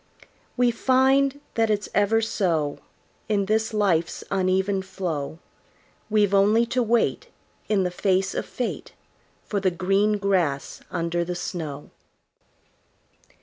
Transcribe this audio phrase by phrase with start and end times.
[0.57, 2.79] We find that it's ever so
[3.29, 5.37] In this life's uneven flow;
[6.09, 7.27] We've only to wait,
[7.69, 8.93] In the face of fate,
[9.45, 11.91] For the green grass under the snow.